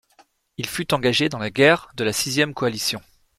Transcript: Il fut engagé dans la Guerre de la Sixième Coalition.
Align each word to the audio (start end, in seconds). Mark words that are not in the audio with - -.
Il 0.57 0.65
fut 0.65 0.95
engagé 0.95 1.29
dans 1.29 1.37
la 1.37 1.51
Guerre 1.51 1.89
de 1.95 2.03
la 2.03 2.11
Sixième 2.11 2.55
Coalition. 2.55 3.03